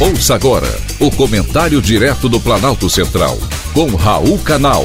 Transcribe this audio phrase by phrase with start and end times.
[0.00, 0.68] Ouça agora
[1.00, 3.36] o comentário direto do Planalto Central,
[3.74, 4.84] com Raul Canal.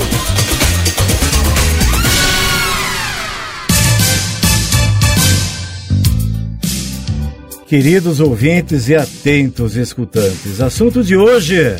[7.67, 11.75] Queridos ouvintes e atentos escutantes, assunto de hoje: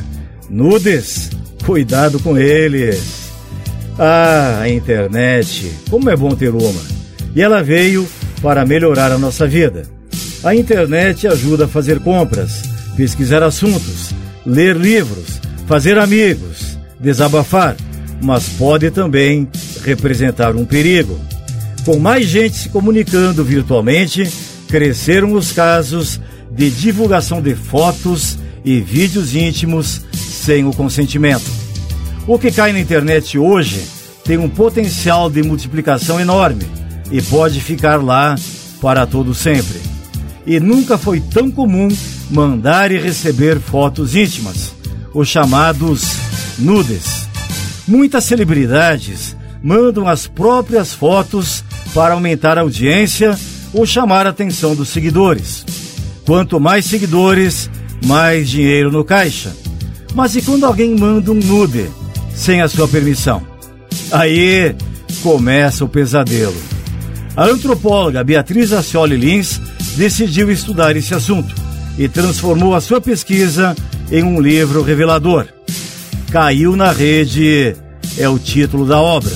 [0.47, 1.31] nudes,
[1.65, 3.31] cuidado com eles.
[3.97, 6.81] Ah, a internet, como é bom ter uma.
[7.35, 8.07] E ela veio
[8.43, 9.89] para melhorar a nossa vida.
[10.43, 14.13] A internet ajuda a fazer compras pesquisar assuntos,
[14.45, 17.75] ler livros, fazer amigos, desabafar,
[18.21, 19.47] mas pode também
[19.83, 21.19] representar um perigo.
[21.85, 24.29] Com mais gente se comunicando virtualmente,
[24.67, 26.19] cresceram os casos
[26.51, 31.51] de divulgação de fotos e vídeos íntimos sem o consentimento.
[32.25, 33.83] O que cai na internet hoje
[34.23, 36.65] tem um potencial de multiplicação enorme
[37.11, 38.35] e pode ficar lá
[38.81, 39.81] para todo sempre.
[40.45, 41.89] E nunca foi tão comum
[42.29, 44.73] mandar e receber fotos íntimas,
[45.13, 46.17] os chamados
[46.57, 47.27] nudes.
[47.87, 51.63] Muitas celebridades mandam as próprias fotos
[51.93, 53.37] para aumentar a audiência
[53.73, 55.65] ou chamar a atenção dos seguidores.
[56.25, 57.69] Quanto mais seguidores,
[58.05, 59.53] mais dinheiro no caixa.
[60.13, 61.89] Mas e quando alguém manda um nude
[62.33, 63.41] sem a sua permissão?
[64.11, 64.75] Aí
[65.21, 66.55] começa o pesadelo.
[67.35, 69.59] A antropóloga Beatriz Ascioli Lins
[69.95, 71.63] decidiu estudar esse assunto
[71.97, 73.75] e transformou a sua pesquisa
[74.11, 75.47] em um livro revelador.
[76.31, 77.75] Caiu na rede
[78.17, 79.33] é o título da obra.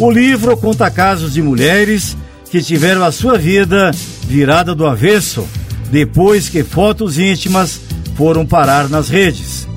[0.00, 2.16] O livro conta casos de mulheres
[2.50, 3.90] que tiveram a sua vida
[4.26, 5.46] virada do avesso
[5.90, 7.80] depois que fotos íntimas
[8.16, 9.68] foram parar nas redes.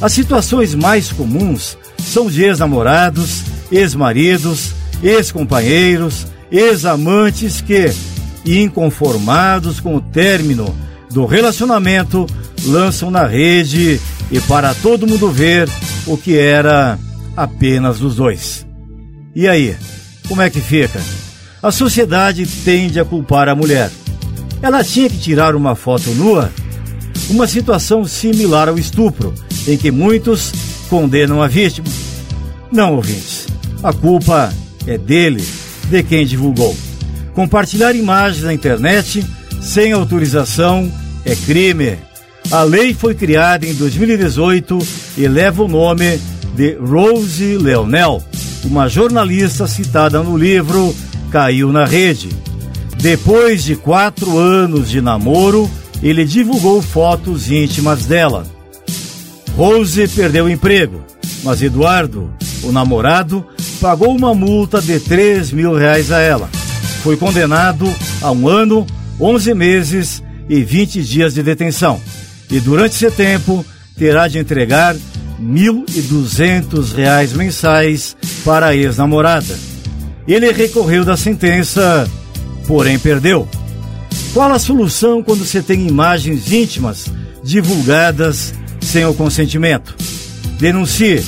[0.00, 7.92] As situações mais comuns são de ex-namorados, ex-maridos, ex-companheiros, ex-amantes que,
[8.44, 10.74] inconformados com o término
[11.16, 12.26] do relacionamento
[12.66, 13.98] lançam na rede
[14.30, 15.66] e para todo mundo ver
[16.06, 16.98] o que era
[17.34, 18.66] apenas dos dois.
[19.34, 19.74] E aí,
[20.28, 21.00] como é que fica?
[21.62, 23.90] A sociedade tende a culpar a mulher.
[24.60, 26.52] Ela tinha que tirar uma foto nua?
[27.30, 29.32] Uma situação similar ao estupro,
[29.66, 30.52] em que muitos
[30.90, 31.88] condenam a vítima.
[32.70, 33.46] Não, ouvintes.
[33.82, 34.52] A culpa
[34.86, 35.42] é dele,
[35.88, 36.76] de quem divulgou.
[37.32, 39.24] Compartilhar imagens na internet
[39.62, 40.92] sem autorização
[41.26, 41.98] é crime.
[42.50, 44.78] A lei foi criada em 2018
[45.18, 46.20] e leva o nome
[46.54, 48.22] de Rose Leonel,
[48.64, 50.94] uma jornalista citada no livro
[51.30, 52.28] Caiu na Rede.
[52.96, 55.68] Depois de quatro anos de namoro,
[56.02, 58.46] ele divulgou fotos íntimas dela.
[59.56, 61.02] Rose perdeu o emprego,
[61.42, 62.30] mas Eduardo,
[62.62, 63.44] o namorado,
[63.80, 66.48] pagou uma multa de 3 mil reais a ela.
[67.02, 68.86] Foi condenado a um ano,
[69.20, 72.00] 11 meses e 20 dias de detenção.
[72.50, 73.64] E durante esse tempo
[73.96, 75.00] terá de entregar R$
[75.42, 79.58] 1.200 mensais para a ex-namorada.
[80.26, 82.08] Ele recorreu da sentença,
[82.66, 83.48] porém perdeu.
[84.32, 87.06] Qual a solução quando você tem imagens íntimas
[87.42, 89.94] divulgadas sem o consentimento?
[90.58, 91.24] Denuncie,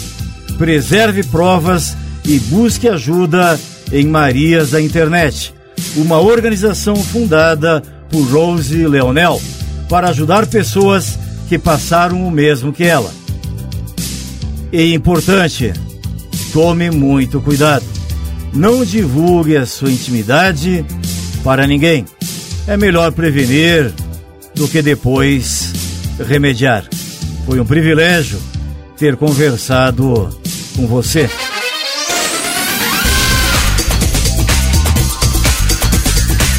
[0.57, 3.59] preserve provas e busque ajuda
[3.93, 5.55] em Marias da Internet,
[5.97, 9.41] uma organização fundada por Rose Leonel
[9.89, 13.13] para ajudar pessoas que passaram o mesmo que ela.
[14.73, 15.73] E importante,
[16.53, 17.85] tome muito cuidado.
[18.53, 20.85] Não divulgue a sua intimidade
[21.43, 22.05] para ninguém.
[22.67, 23.93] É melhor prevenir
[24.55, 25.73] do que depois
[26.27, 26.85] remediar.
[27.47, 28.39] Foi um privilégio
[28.99, 30.29] ter conversado
[30.77, 31.31] com você.